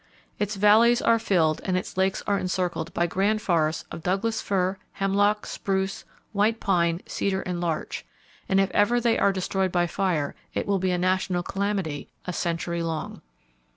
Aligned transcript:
Its 0.39 0.55
valleys 0.55 0.99
are 0.99 1.19
filled 1.19 1.61
and 1.63 1.77
its 1.77 1.95
lakes 1.95 2.23
are 2.25 2.39
encircled 2.39 2.91
by 2.91 3.05
grand 3.05 3.39
forests 3.39 3.85
of 3.91 4.01
Douglas 4.01 4.41
fir, 4.41 4.77
hemlock, 4.93 5.45
spruce, 5.45 6.05
white 6.31 6.59
pine, 6.59 7.01
cedar 7.05 7.43
and 7.43 7.61
larch; 7.61 8.03
and 8.49 8.59
if 8.59 8.71
ever 8.71 8.99
they 8.99 9.19
are 9.19 9.31
destroyed 9.31 9.71
by 9.71 9.85
fire, 9.85 10.33
it 10.55 10.65
will 10.65 10.79
be 10.79 10.89
a 10.89 10.97
national 10.97 11.43
calamity, 11.43 12.09
a 12.25 12.33
century 12.33 12.81
long. 12.81 13.21